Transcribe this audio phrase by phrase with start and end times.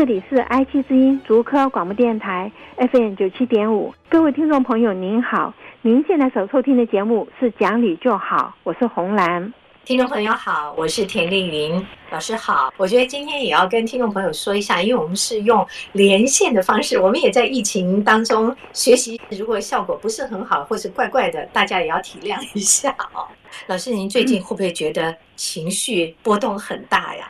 [0.00, 2.50] 这里是 IC 之音竹科广播电台
[2.90, 9.52] FM 九七点五，各位听众朋友您好，您现在所收听的节目是《讲理就好》，我是红兰。
[9.84, 12.72] 听众朋友好，我是田丽云老师好。
[12.78, 19.20] 我觉得今天也要跟听众朋友说一下，因为我们是用连线的方式，我们也在疫情当中学习。
[19.28, 23.28] 如果效果不是很好，或是怪怪的，大家也要体谅一下哦。
[23.66, 27.28] 老师，您最近会不会觉得情绪波动很大呀？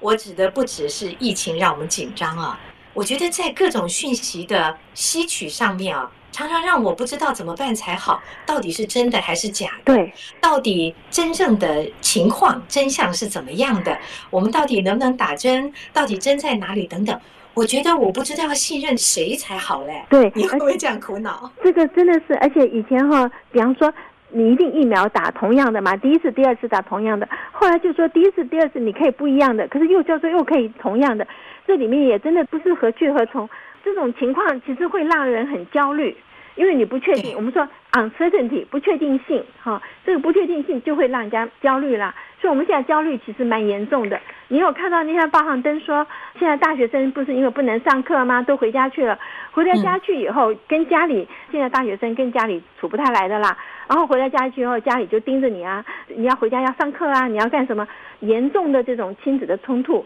[0.00, 2.58] 我指的不只是疫情让我们紧张啊，
[2.94, 9.94] 我觉得在各种讯息的吸取上面啊，常常让我不知道怎么办才好，到底是真的还是假的？
[9.94, 13.98] 对，到底真正的情况真相是怎么样的？
[14.30, 15.72] 我们到底能不能打针？
[15.92, 16.86] 到底针在哪里？
[16.86, 17.20] 等等，
[17.52, 20.02] 我觉得我不知道要信任谁才好嘞。
[20.08, 21.52] 对，你会不会这样苦恼？
[21.62, 23.92] 这个真的是，而且以前哈，比方说。
[24.32, 25.96] 你一定疫苗打同样的嘛？
[25.96, 31.26] 第一次、第二次打同样的，后来就说第一次、第二次你可以不一样的，可是又叫做又可以同样的，
[31.66, 33.48] 这里面也真的不是何去何从。
[33.82, 36.14] 这种情况其实会让人很焦虑，
[36.54, 37.34] 因为你不确定。
[37.34, 42.14] 我们说 uncertainty 不确定性，哈，这个不确定性就会让人家焦虑啦。
[42.40, 44.18] 所以我们现在焦虑其实蛮严重的。
[44.48, 46.06] 你有看到那天报上登说，
[46.38, 48.42] 现在大学生不是因为不能上课吗？
[48.42, 49.18] 都回家去了。
[49.52, 53.56] 回到家去以后，跟家里现在大学生跟家里处不太来的啦。
[53.88, 57.86] 然后回到家去以后，家里就盯着你啊，你要回家要上课啊，你要干什么？
[58.20, 60.04] 严重的这种亲子的冲突，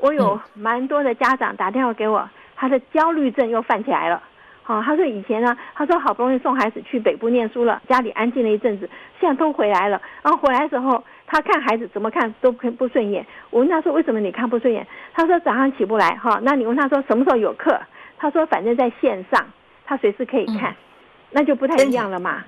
[0.00, 4.22] 我有蛮多的家长打电话给我，他的焦虑症又犯起来了。
[4.64, 8.88] 好、哦，他说以前呢，他说好不容易送孩子去北部念书了，家里安静了一阵子，
[9.20, 10.00] 现在都回来了。
[10.22, 13.26] 然后回来的时候，他看孩子怎么看都不不顺眼。
[13.48, 14.86] 我问他说为什么你看不顺眼？
[15.14, 16.10] 他说早上起不来。
[16.16, 17.80] 哈、哦，那你问他说什么时候有课？
[18.18, 19.46] 他说反正在线上，
[19.86, 20.76] 他随时可以看，
[21.30, 22.44] 那就不太一样了嘛。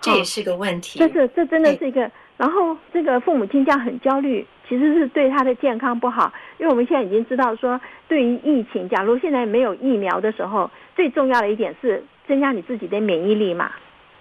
[0.00, 2.10] 这也是个问题，这是这真的是一个。
[2.36, 6.32] 然后这个父母亲这样很焦虑，其实是对他的健康不好。
[6.58, 13.70] 因为我们现在已经知道说，对于疫情，假如现在没有疫苗的时候，最重要的一点是增加你自己的免疫力嘛，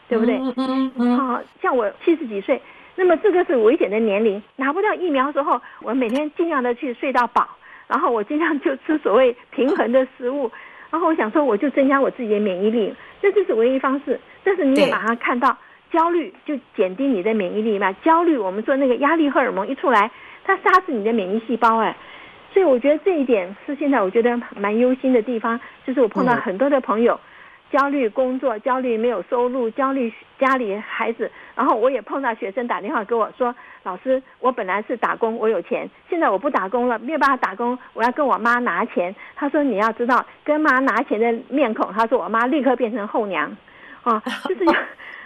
[0.07, 0.35] 对不对？
[0.38, 1.18] 嗯嗯嗯。
[1.18, 2.62] 好，像我七十几岁，
[2.96, 7.48] 那么这个是危险的年龄，拿不到疫苗之后，我每天尽量的去睡到饱，
[7.88, 10.52] 然后我尽量就吃所谓平衡的食物，
[10.92, 14.20] 然后我想说，我就增加我自己的免疫力，这就是唯一方式。
[14.44, 15.58] 但是你也马上看到。
[15.92, 17.94] 焦虑就减低你的免疫力嘛？
[18.04, 20.10] 焦虑，我们说那个压力荷尔蒙一出来，
[20.44, 21.96] 它杀死你的免疫细胞哎，
[22.52, 27.20] 所以我觉得这一点是现在我觉得蛮忧心的地方，就是我碰到很多的朋友，
[27.72, 33.53] 焦虑工作，焦虑没有收入，焦虑家里孩子，然后我也碰到学生打电话给我说，
[33.84, 39.16] 老师，我本来是打工，我有钱，现在我不打工了，没有办法打工，我要跟我妈拿钱。
[39.36, 43.56] 他说你要知道，跟妈拿钱的面孔，他说我妈立刻变成后娘，
[44.03, 44.74] 啊， 就是要。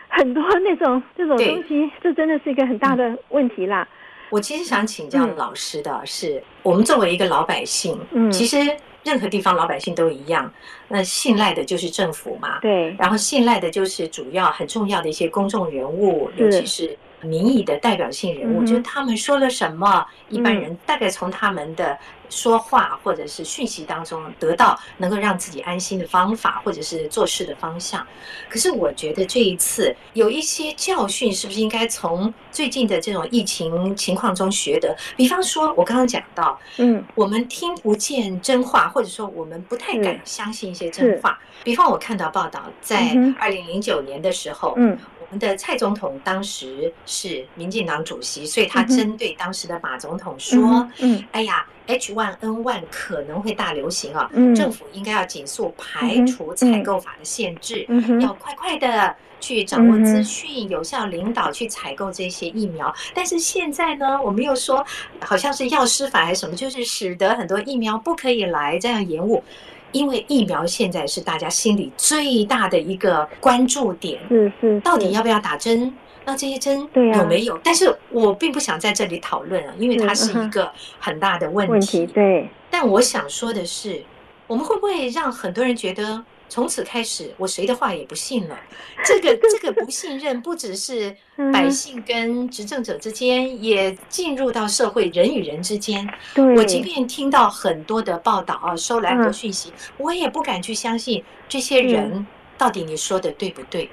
[0.09, 3.85] 很多那种这种东西，这真的是一个很大的问题啦。
[4.29, 8.57] 我其实想请教老师的是，我们作为一个老百姓，嗯，其实
[9.03, 10.51] 任何地方老百姓都一样，
[10.87, 16.97] 那信赖的就是政府嘛，对，然后信赖的就是主要很重要的一些公众人物，尤其是。
[17.21, 21.97] 民意的代表性人物，就是他们说了什么，一般人大概从他们的
[22.29, 28.05] 说话或者是讯息当中得到能够让自己安心的方法，或者是做事的方向。
[28.49, 34.95] 可是我觉得这一次有一些教训，是不是应该从最近的这种疫情情况中学得？
[35.15, 41.39] 比方说，我刚刚讲到，嗯，我们听不见真话，或者说我们不太敢相信一些真话。
[41.63, 44.97] 比方我看到报道，在二零零九年的时候，嗯。
[45.29, 57.85] 我们的蔡总统当时是民进党主席，所以他针对当时的马总统说：“嗯，哎呀，H1N1 可能会大流行啊，政府应该要紧速排除采购法的限制，
[58.21, 62.95] 要快快的去掌握资讯，有效领导去采购这些疫苗。
[63.13, 64.85] 但是现在呢，我们又说
[65.19, 69.43] 好像是药师法还是什么，就是使得很多疫苗不可以来，这样延误。”
[69.91, 75.93] 因为疫苗现在是大家心里最大的一个关注点，是是，到底要不要打针？
[76.25, 77.57] 那这些针有没有？
[77.63, 80.69] 但是我并不想在这里讨论啊，因为它是一个
[80.99, 82.05] 很大的问题。
[82.07, 82.49] 对。
[82.69, 84.03] 但我想说的是，
[84.45, 88.57] 我们会不会让很多人觉得从此开始，我谁的话也不信了。
[89.05, 91.15] 这个这个不信任，不只是
[91.51, 96.07] 百姓跟执政者之间，也进入到社会人与人之间。
[96.55, 102.25] 我即便听到很多的报道啊，收来很多讯息，我也不敢去相信这些人
[102.57, 103.89] 到底你说的对不对？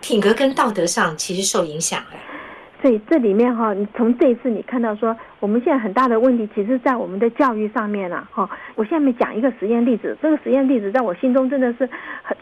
[0.00, 2.18] 品格跟道德上其实受影响哎。
[2.84, 8.46] 所以这里面哈，你从这一次你看到说，我们现在很大的问题，其实在我们的教育上面了哈。
[8.74, 11.88] 我下面讲一个实验例子，这个实验例子在我心中真的是，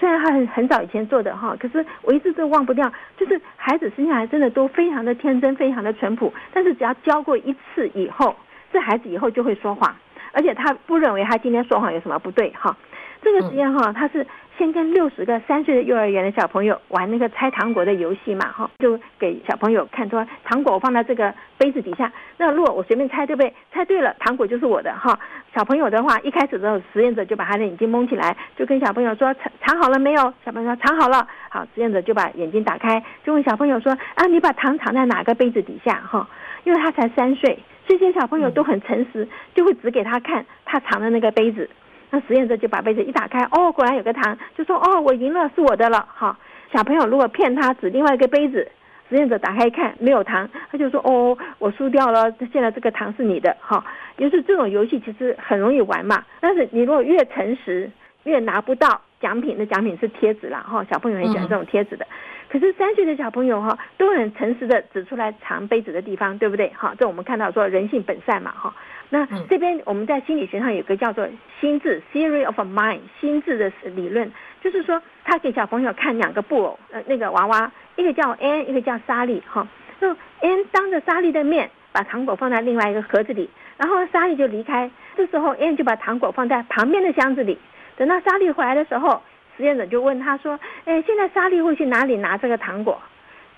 [0.00, 2.92] 虽然他很很早以前做的哈，可是我一直都忘不掉。
[3.16, 8.34] 就是孩子生下来真的都非常的天真，非常的淳朴，但是只要教过一次以后，
[8.72, 9.94] 这孩子以后就会说谎，
[10.32, 12.76] 而且他不认为他今天说谎有什么不对哈。
[13.22, 14.26] 这个实验哈，他是。
[14.58, 23.52] 先跟六十个三岁的幼儿园的小朋友玩那个猜糖果的游戏嘛，哈，就给小朋友看说，糖果放在这个杯子底下，那如果我随便猜对不对？
[23.72, 25.18] 猜对了，糖果就是我的哈。
[25.54, 30.34] 小朋友的话，一开始的时候，实验者就把他的眼睛蒙起来，就跟小朋友说，藏藏好了没有？
[30.44, 35.94] 小朋友说藏好了，好，实验者就把眼睛打开，就问小朋友说，啊，你把糖藏在哪个杯子底下？
[35.94, 36.28] 哈，
[36.64, 41.68] 因为他才三岁，这些小朋友都很诚实，就会指给他看他藏的那个杯子。
[42.12, 46.06] 那实验者就把杯子一打开，哦，果然有个糖，就说哦，我赢了，是我的了。
[46.12, 46.36] 好，
[46.70, 48.70] 小朋友如果骗他指另外一个杯子，
[49.08, 53.56] 实验者打开一看没有糖，他就说哦，我输掉了，现在这个糖是你的。
[53.62, 53.82] 哈，
[54.18, 57.90] 就是这种游戏其实很容易玩嘛，但是你如果越诚实，
[58.24, 62.06] 越拿不到奖品，那奖品是贴纸了哈，小朋友很喜欢这种贴纸的。
[62.50, 66.70] 可是三岁的小朋友哈，都很诚实的指出来藏杯子的地方，对不对？
[66.76, 68.74] 哈，这我们看到说人性本善嘛，哈。
[69.14, 71.28] 那这边我们在心理学上有个叫做
[71.60, 74.32] 心智 （theory of mind） 心智的理论，
[74.62, 79.68] 就是说他给小朋友看两个布偶，呃，那个娃娃，一个叫安，一个叫莎莉，哈。
[80.00, 87.58] 那安当着莎莉的面把糖果放在另外一个盒子里，然后莎莉就离开，这时候安就把糖果放在旁边的箱子里。
[87.98, 89.20] 等到莎莉回来的时候，
[89.58, 92.98] 实验者就问他说：“哎，现在莎莉会去哪里拿这个糖果？”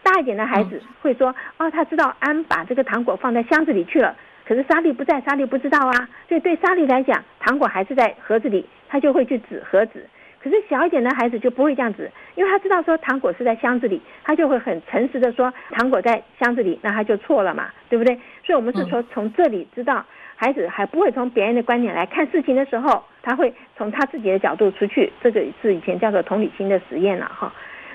[0.02, 10.06] 大一点的孩子会说：“哦，他知道安把这个糖果放在箱子里去了。”可是莎莉不在，莎莉不知道啊，所以对莎莉来讲，糖果还是在盒子里，他就会去指盒子。
[10.42, 18.14] 可是小一点的孩子就不会这样子，因为他知道说糖果是在箱子里，他就会很诚实的说糖果在箱子里，那他就错了嘛，对不对？
[18.44, 20.04] 所以我们是说从这里知道，
[20.36, 27.50] 孩子还不会从别人的观点来看事情的时候，他会从他自己的角度出去，这个是以前叫做同理心的实验了哈。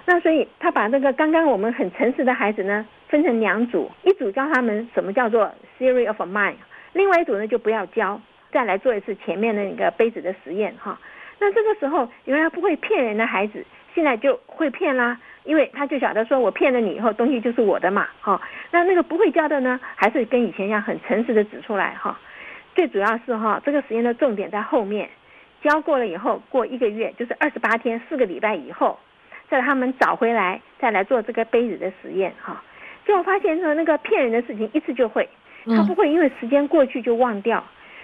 [0.08, 6.54] 那所以他把那个刚刚我们很诚实的孩子呢，分成两组，一组教他们什么叫做 theory of mind，
[6.94, 8.22] 另外一组呢就不要教，
[8.52, 10.98] 再来做一次前面的那个杯子的实验哈。
[11.40, 13.66] 那这个时候原来不会骗人的孩子，
[13.96, 18.40] 现在就会骗啦，因为他就晓得说我骗了你以后东西就是我的嘛哈。
[18.70, 22.20] 那那个不会教的呢，还是跟以前一样很诚实的指出来哈。
[22.76, 25.10] 最主要是哈，这个实验的重点在后面，
[25.64, 29.00] 教过了以后过一个月，就是二十八天四个礼拜以后。
[29.50, 32.64] 在他们找回来，再来做这个杯子的实验哈，
[33.10, 35.28] 结果发现说那个骗人的事情一次就会，
[35.66, 37.64] 他不会因为时间过去就忘掉。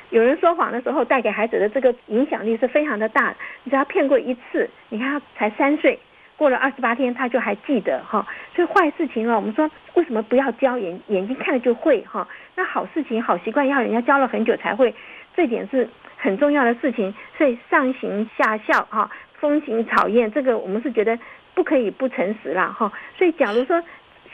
[0.10, 6.00] 有人说谎的时候带给孩子的这个影响力是非常的大，你只要骗过一次，你看他才三岁，
[6.38, 8.26] 过了二十八天他就还记得哈。
[8.56, 12.28] 所以坏事情啊，我们说为什么不要教眼眼睛看了就会哈？
[12.56, 14.92] 那好事情好习惯要人家教了很久才会，
[15.36, 15.88] 这点是
[16.18, 17.14] 很重要的事情。
[17.38, 19.08] 所以上行下效哈。
[19.38, 21.16] 风行草偃，这个我们是觉得
[21.54, 22.92] 不可以不诚实了哈。
[23.16, 23.80] 所以，假如说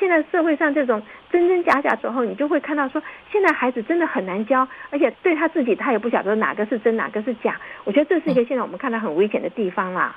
[0.01, 0.99] 现在社会上这种
[1.31, 2.99] 真真假假之后，你就会看到说，
[3.31, 7.61] 现在孩子真的很难教，而且对他自己他也不晓得哪个是真，哪个是假。
[7.83, 10.15] 我觉得这是一个现在我们看到很危险的地方啦。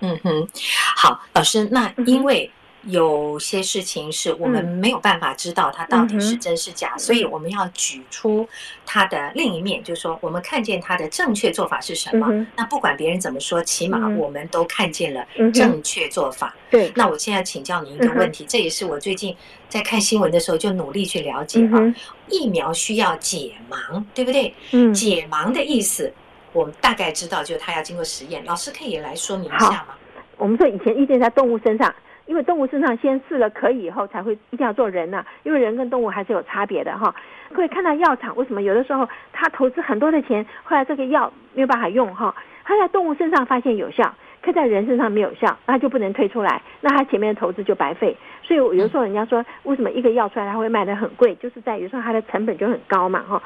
[0.00, 0.48] 嗯哼，
[0.96, 2.48] 好，老师，那因为。
[2.86, 8.46] 有些事情是我们没有办法知道它到底是真是假，嗯、所以我们要举出
[8.84, 12.26] 它的另一面，就是说我们看见它的正确做法是什么。
[12.30, 16.54] 嗯、那不管别人怎么说，起码我们都看见了正确做法。
[16.70, 19.34] 对、嗯，那我现在请教您一个问题，嗯、这也是我最近
[19.68, 21.94] 在看新闻的时候就努力去了解啊、嗯。
[22.28, 24.54] 疫苗需要解盲，对不对？
[24.72, 26.12] 嗯，解盲的意思
[26.52, 28.44] 我们大概知道，就是它要经过实验。
[28.44, 29.94] 老师可以来说明一下吗？
[30.36, 31.94] 我们说以前遇见在动物身上。
[32.26, 37.14] 因为动物身上先试了可以以后才会一定要做人呐、因为人跟动物还是有差别的哈。
[37.52, 48.16] 可以看到药厂为什么有的时候他投资很多的钱，后来这个药没有办法用哈，他在动物身上发现有效，可在人身上没有效，那就不能推出来，那他前面的投资就白费。
[48.42, 53.42] 所以有时候人家说为什么一个药出来他会卖得很贵，就是在于说它的成本就很高嘛哈。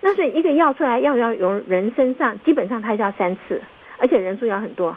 [0.00, 3.60] 那所以一个药出来要要用人身上，基本上它要三次，
[3.98, 4.96] 而且人数要很多。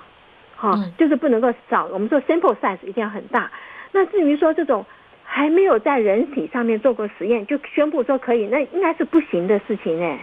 [0.59, 1.85] 哈，就是不能够少。
[1.85, 3.49] 我们说 sample size 一定要很大。
[3.93, 4.85] 那至于说这种
[5.23, 10.19] 还没有在人体上面做过实验就宣布说可以，那应该是不行的事情哎。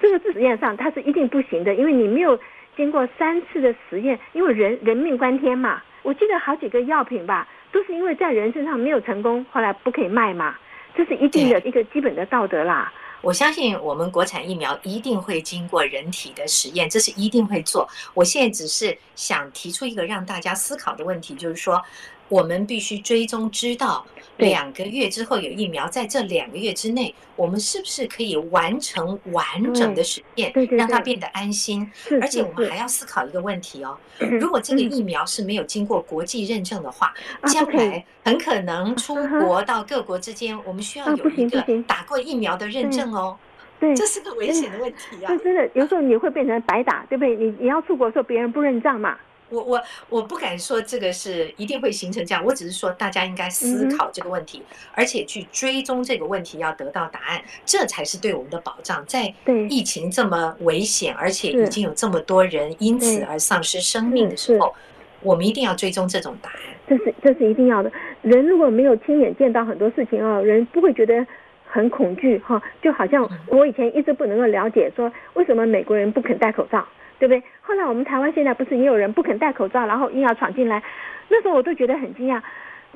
[0.00, 2.38] 这个实验上它是一定不行的，因为你没有
[2.76, 5.82] 经过三次的实验，因为人人命关天嘛。
[6.02, 10.54] 我记得好几个药品吧，都是因为在人身上没有成功，后来不可以卖嘛。
[10.94, 12.92] 这是一定的一个基本的道德啦。
[13.20, 17.88] 我相信我们国产疫苗一定会经过人体的实验，这是一定会做。
[18.14, 21.82] 我现在只是想提出一个让大家思考的问题，就是说。
[22.28, 24.04] 我们必须追踪，知道
[24.36, 31.90] 两个月之后有疫苗，在这两个月之内，我们是不是可以完成完整的实验，让它变得安心？
[32.20, 33.96] 而且我们还要思考一个问题哦：
[34.40, 37.12] 如果这个疫苗是没有经过国际认证的话，
[37.46, 43.36] 将来很可能出国到各国之间，我们需要有一个打过疫苗的认证哦。
[43.80, 45.32] 对，这是个危险的问题啊！
[45.36, 47.36] 真的，有时候你会变成白打，对不对？
[47.36, 49.16] 你你要出国的时候，别人不认账嘛。
[49.50, 54.62] 我我我不敢说这个是一定会形成这样，我只是说大家应该思考这个问题，
[54.94, 59.04] 而且去追踪这个问题，要得到答案，这才是对我们的保障。
[59.06, 59.32] 在
[59.68, 64.74] 疫情这么危险，而且已经有这么多人因此而丧失生命的时候，
[65.22, 66.58] 我们一定要追踪这种答案。
[66.86, 67.90] 这是这是一定要的。
[68.22, 71.26] 人如果没有亲眼见到很多事情啊，人不会觉得
[71.64, 72.62] 很恐惧哈。
[72.82, 76.86] 就好像我以前一直不能够了解，说为什么美国人不肯戴口罩。
[77.18, 77.42] 对不对？
[77.60, 80.82] 后来我们台湾现在不是也有人不肯戴口罩，然后硬要闯进来，
[81.28, 82.40] 那时候我都觉得很惊讶。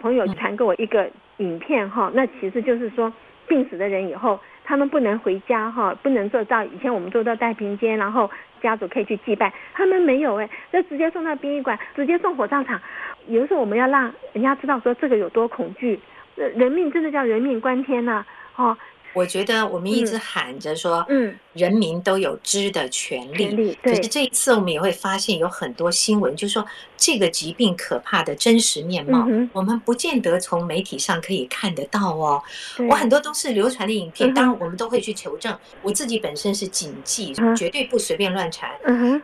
[0.00, 3.12] 朋友传给我一个影片哈，那其实就是说
[3.46, 8.28] 病死的人以后，他们不能回家哈，不能做到以前我们做到太平间，然后
[8.60, 12.80] 家族可以去祭拜，他们没有哎，就直接送到殡仪馆，直接送火葬场。
[13.28, 16.00] 有的时候我们要让人家知道说这个有多恐惧，
[16.34, 18.24] 人命真的叫人命关天呐，
[18.56, 18.76] 哦。
[19.14, 23.76] 我觉得我们一直喊着说，嗯，人民都有知的权利。
[23.82, 26.66] 可是这一次我们也会发现有很多新闻，就是说
[26.96, 32.42] 这个疾病可怕的真实面貌，我们不见得从媒体上可以看得到哦。
[32.88, 35.56] 我很多都是流传的影片，当然我们都会去求证。
[35.82, 38.70] 我自己本身是谨记，绝对不随便乱传。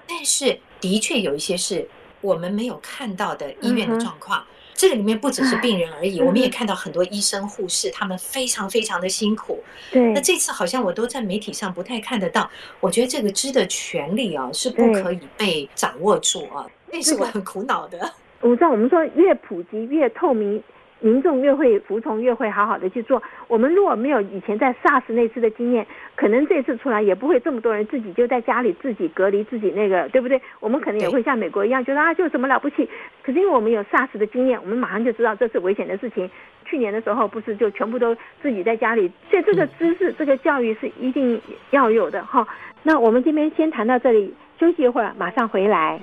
[0.06, 1.88] 但是的确有一些是
[2.20, 4.44] 我们没有看到的医院的状况。
[4.78, 9.60] 这个里面不只是病人而已，我们也看到很多医生护士，他们非常非常的辛苦。
[9.90, 12.48] 对，那这次好像我都在媒体上不太看得到。
[12.78, 17.98] 我觉得这个知的权利啊，是不可以被掌握住啊，那是我很苦恼的。
[18.40, 20.62] 我知道，我们说越普及越透明。
[21.00, 23.22] 民众越会服从，越会好好的去做。
[23.46, 25.86] 我们如果没有以前在 SARS 那次的经验，
[26.16, 30.40] 可能这次出来也不会这么多人自己就在家里自己隔离自己那个，对不对？
[30.60, 32.88] 我们可能也会像美国一样，觉得啊，就什么了不起。
[33.22, 36.28] 可是因为我们有 SARS 的经验，我们马上就知道这是危险的事情。
[36.64, 41.40] 去年的时候不是就全部都自己在家里，所以这个知识、这个教育是一定
[41.70, 42.46] 要有的哈。
[42.82, 46.00] 那我们这边先谈到这里，休息一会儿，马上回来。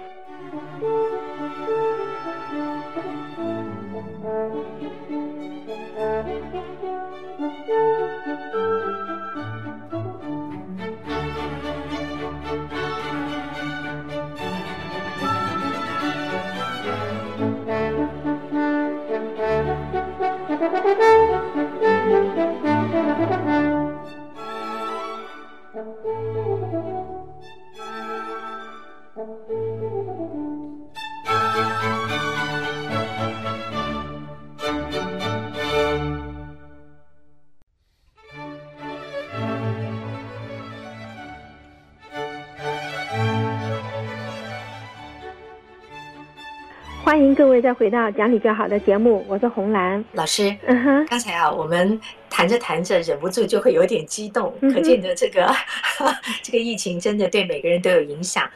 [47.36, 50.56] 各位再回到讲理就好的节目，我是红兰老师。
[50.68, 52.00] 嗯哼，刚才啊，我们
[52.30, 55.54] 谈着谈着，忍不住就会有点激动，可见的这个
[56.42, 58.50] 这个疫情真的对每个人都有影响。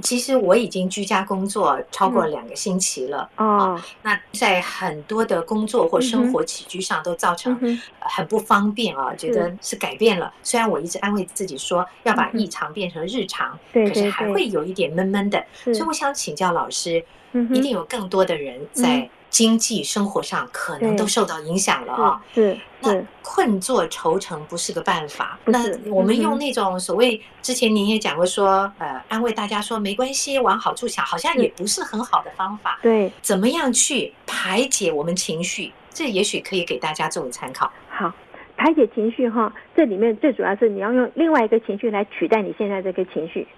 [0.00, 7.54] 其实我已经居家工作超过两个星期了哦，那在很多的工作或生活起居上都造成
[7.98, 10.32] 很不方便啊，觉得是改变了。
[10.42, 15.44] 虽然我一直安慰自己说要把异常变成日常，可是还会有一点闷闷的。
[15.64, 17.04] 所以我想请教老师。
[17.50, 22.22] 一定有更多的人在经济生活上可能都受到影响了啊！
[22.34, 25.38] 是，那困坐愁城不是个办法。
[25.46, 25.58] 那
[25.90, 32.78] 我们用那种所谓之前您也讲过说，呃，安慰大家说没关系，往好处想，好像也不是很好的方法。
[32.82, 35.72] 对，怎么样去排解我们情绪？
[35.94, 37.72] 这也许可以给大家作为参考。
[37.88, 38.12] 好，
[38.58, 43.48] 排解情绪哈，这里面最主要是你要用另外一个情绪来取代你现在这个情绪。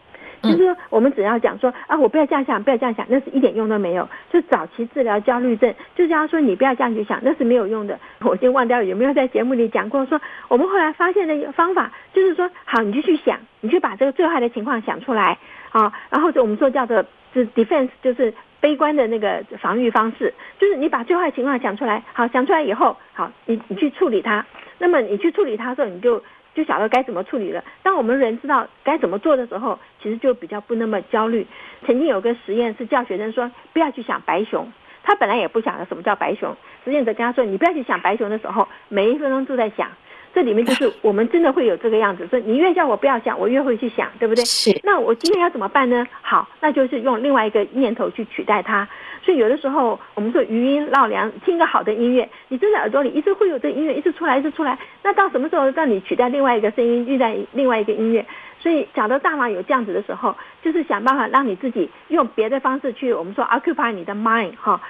[0.45, 4.09] 就是说，我们只要讲说啊，我不要这样想，不要这样想，那是一点用都没有。
[4.31, 7.99] 就早期治疗焦虑症，就是要说你不要这样去想，那是没有用的。
[8.21, 15.39] 我先忘掉有没有在节目里讲过说，说我们后来发现的一个方法，就是说，好，你就去想，你去把这个最坏的情况想出来
[15.71, 24.45] 啊，然后就我们说叫做是 defense，就是悲观的那个防御方式，就是你把最坏情况想出来，好，想出来以后，好，你你去处理它。
[24.77, 26.23] 那么你去处理它的时候，你就
[26.55, 27.63] 就晓得该怎么处理了。
[27.83, 31.47] 当我们人知道该怎么做的时候，其实就比较不那么焦虑。
[31.85, 36.57] 曾经有个实验是教学生说，不要去想白熊，他本来也不晓得什么叫白熊。
[36.85, 39.91] 实验者跟他说，你不要去想白熊的时候，每一分钟都在想。
[40.35, 44.45] 这里面就是 我们真的会有这个样子，所以你越叫我不要想，我越会去想，对不对？
[44.45, 44.79] 是。
[44.83, 46.07] 那我今天要怎么办呢？
[46.21, 48.87] 好，那就是用另外一个念头去取代它。
[49.23, 54.79] 所以有的时候我们说余音绕梁，听个好的音乐，你真的耳朵里一直会有这音乐，一直出来，一直出来。
[55.03, 58.27] 那到什么时候让你取代另外一个声音，遇在另外一个音乐？
[58.61, 64.81] 所以，假如大脑有这样子的时候，就是想办法让你自己用别的方式去，我们说 occupy 你的 mind 哈。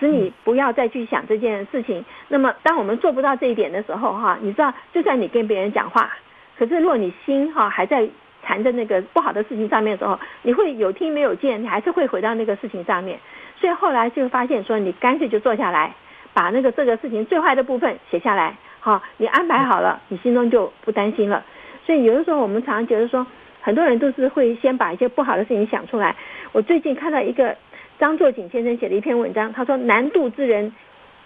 [0.00, 2.04] 使你不要再去想这件事情。
[2.28, 6.10] 那么，当我们做不到这一点的时候，哈，你知道，就算你跟别人讲话，
[6.58, 8.08] 可是如果你心哈还在
[8.42, 13.20] 缠着那个不好的事情上面的时候，你会有听没有见，你还是会回到那个事情上面。
[13.60, 15.94] 所以后来就发现说，你干脆就坐下来，
[16.32, 21.44] 把那个这个事情最坏的部分写下来，好，你安排好了，你心中就不担心了。
[21.84, 23.26] 所以有的时候我们常常觉得说，
[23.60, 26.16] 很多人都是会先把一些不好的事情想出来。
[26.52, 27.56] 我最近看到一个。
[28.00, 30.74] 张作锦先生写了一篇文章，他说：“南渡之人，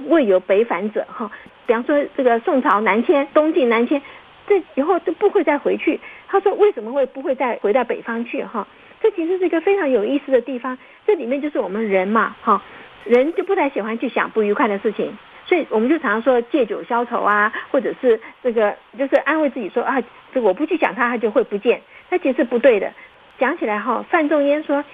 [0.08, 1.30] 未有北返者。”哈，
[1.66, 4.02] 比方说这个宋朝南迁、东晋南迁，
[4.48, 6.00] 这以后都不会再回去。
[6.26, 8.66] 他说：“为什么会不会再回到北方去？”哈，
[9.00, 10.76] 这其实是一个非常有意思的地方。
[11.06, 12.60] 这里面就是我们人嘛，哈，
[13.04, 15.16] 人就不太喜欢去想不愉快的事情，
[15.46, 20.02] 所以我们就常常说借酒消愁啊，或者是这个就是安慰自己说啊，
[20.34, 21.80] 这我不去想他，他就会不见。
[22.10, 22.92] 那其实不对的。
[23.38, 24.84] 讲起来哈，范仲淹说。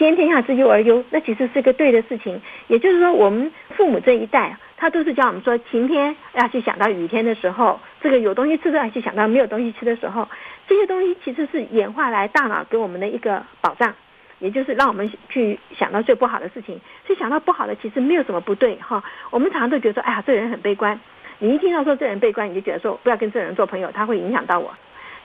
[0.00, 2.40] 先天下之忧而忧，那其实是个对的事情。
[2.68, 10.26] 也就是说，我们父母这一代，他都是教我们说，晴天要去想到雨天的时候，这个有东西吃的要去想到没有东西吃的时候，
[10.66, 13.94] 这些东西其实是演化来大脑给我们的一个保障，
[14.38, 16.80] 也就是让我们去想到最不好的事情。
[17.06, 19.04] 所以想到不好的，其实没有什么不对哈。
[19.28, 20.98] 我们常常都觉得说，哎呀，这人很悲观。
[21.40, 24.74] 你一听到说这人悲观，你就觉得说，不要跟这人做朋友，他会影响到我。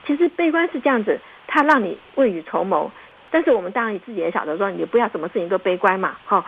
[0.06, 2.92] 其实悲观是这样子，他让你未雨绸缪。
[3.30, 6.44] 但是我们当然你自己也晓得说，你不要什么事情都悲观嘛，哈。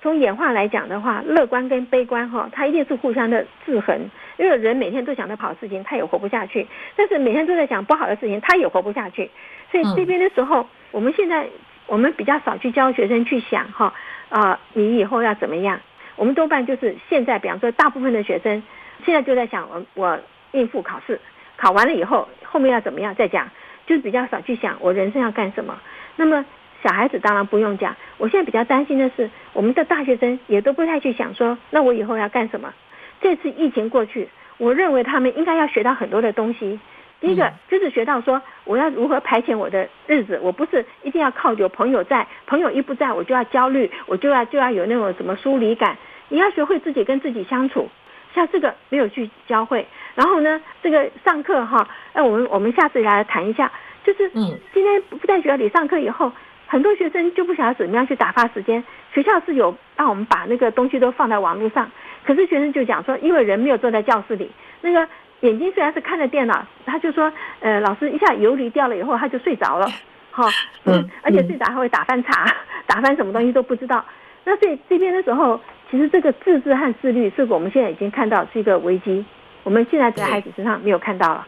[0.00, 4.08] 从演化来讲的话，乐观跟悲观哈，它一定是互相的制衡。
[4.36, 9.28] 因为人每天都想着好事情，他也活不下去；但是每天都在想不好的事情，他也活不下去。
[9.72, 11.48] 所以这边的时候，我们现在
[11.88, 13.92] 我们比较少去教学生去想哈，
[14.28, 15.80] 啊，你以后要怎么样？
[16.14, 18.62] 我们多半就是现在，比方说，大部分的学生
[19.04, 20.20] 现在就在想，我我
[20.52, 21.20] 应付考试，
[21.56, 23.50] 考完了以后后面要怎么样再讲，
[23.86, 25.76] 就是比较少去想我人生要干什么。
[26.18, 26.44] 那么
[26.82, 32.74] 小孩子当然不用讲，我现在比较担心的是，我们的大学生也都不太去想说，那我以后要干什么？
[33.20, 34.28] 这次疫情过去，
[34.58, 36.78] 我认为他们应该要学到很多的东西。
[37.20, 45.96] 第一个就是学到说，我要如何排遣我的日子，我不是一定要靠有朋友在，朋友一不在我就要焦虑，我就要就要有那种什么疏离感。
[46.28, 47.88] 你要学会自己跟自己相处，
[48.34, 53.70] 像这个没有去教会，然后呢，这个上课哈，那我们我们下次来谈一下。
[54.08, 56.32] 就是，嗯，今天不在学校里上课以后，
[56.66, 58.82] 很多学生就不晓得怎么样去打发时间。
[59.12, 61.90] 学校是有让我们把那个东西都放在网络上，
[62.24, 65.06] 可是学生就讲说，因为人没有坐在教室里，那个
[65.40, 69.86] 眼睛虽然是看着电脑，他就说，呃，老师一下游离掉了以后，他就睡着了，
[70.32, 70.48] 哈，
[70.84, 72.46] 嗯，而且睡着还会打翻茶，
[72.86, 74.02] 打翻什么东西都不知道。
[74.44, 79.24] 那所以这边的时候，其实这个自制和自律是我们现在已经看到是一个危机，
[79.64, 81.46] 我们现在在孩子身上没有看到了。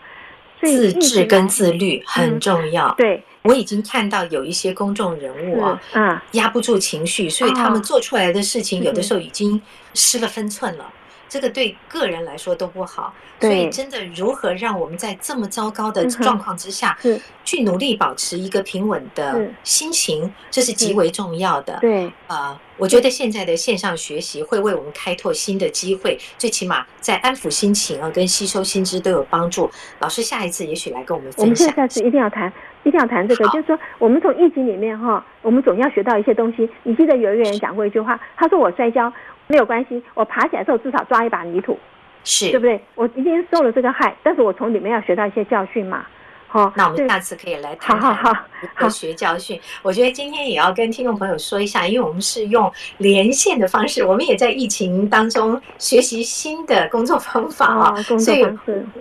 [0.62, 2.88] 自制跟自律很重要。
[2.88, 9.61] 嗯、对，我已经看到有一些公众人物啊，嗯，压不住情绪，所以他们做出来的事情，有的时候已经
[9.94, 10.85] 失了分寸了。
[11.31, 16.99] 这个对个人来说都不好，所以真的如何让我们在这么糟糕的状况之下，
[17.45, 21.79] 去努力保持一个平稳的心情，这是极为重要的。
[21.81, 29.71] 对，啊，我觉得现在的线上学习会为我们开拓新的机会，最起码在安抚心情啊，跟吸收新知都有帮助。
[30.01, 31.69] 老师下一次也许来跟我们分享。
[31.69, 36.69] 我们下次一定要谈，一定要谈这个，就是说我们从疫情里面哈，我们总要学到一些东西。
[36.83, 39.12] 你记得有一个人讲过一句话，他说我摔跤。
[39.51, 41.77] 没有关系，我爬起来之后至少抓一把泥土，
[42.23, 42.81] 是，对不对？
[42.95, 46.07] 我已经受了这个害，但是我从里面要学到一些教训嘛。
[46.53, 48.13] 好，那我们下次可以来谈谈
[48.61, 49.59] 如何学教训。
[49.83, 58.45] 我觉得今天也要跟听众朋友说一下，因为我们是用连线的方式，我们也在疫情当中学习新的工作方法啊，哦、所以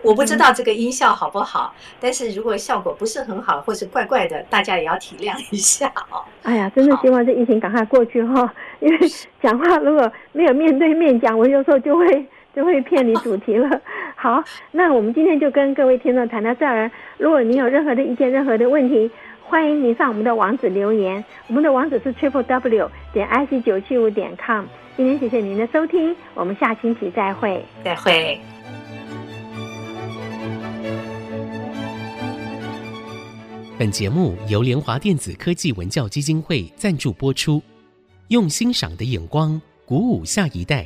[0.04, 6.22] 我不知道这个音效好不好，嗯、但是如果效果不是很好或是怪怪的，大家也要体谅一下哦。
[6.44, 9.00] 哎呀，真的希望这疫情赶快过去哈，因为
[9.42, 12.28] 讲话如果没有面对面讲，我有时候就会。
[12.56, 13.82] 就会偏离主题了。
[14.16, 16.92] 好，那我们今天就跟各位听众谈到这儿。
[17.18, 19.10] 如果您有任何的意见、任何的问题，
[19.42, 21.24] 欢迎您上我们的网址留言。
[21.48, 24.66] 我们的网址是 triple w 点 ic 九七五点 com。
[24.98, 27.64] 今天谢谢您的收听，我们下星期再会。
[27.84, 28.38] 再会。
[33.78, 37.64] 本节目由联华电子科技文教基金会赞助播出，
[38.28, 40.86] 用欣赏的眼光鼓舞下一代。